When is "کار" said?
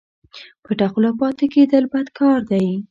2.19-2.39